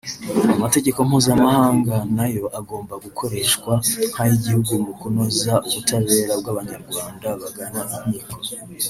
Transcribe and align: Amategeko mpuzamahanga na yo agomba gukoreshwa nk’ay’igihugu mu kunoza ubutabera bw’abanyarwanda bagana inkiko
Amategeko 0.55 0.97
mpuzamahanga 1.07 1.95
na 2.17 2.25
yo 2.35 2.45
agomba 2.59 2.93
gukoreshwa 3.05 3.71
nk’ay’igihugu 4.11 4.71
mu 4.83 4.93
kunoza 4.99 5.53
ubutabera 5.67 6.33
bw’abanyarwanda 6.41 7.27
bagana 7.41 7.81
inkiko 8.07 8.37